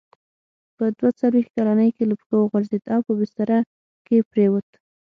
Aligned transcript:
په 0.75 0.85
دوه 0.97 1.09
څلوېښت 1.19 1.51
کلنۍ 1.55 1.89
کې 1.95 2.03
له 2.09 2.15
پښو 2.19 2.35
وغورځېد 2.39 2.83
او 2.93 3.01
په 3.07 3.11
بستره 3.19 3.57
کې 4.07 4.17
پرېووت. 4.31 4.69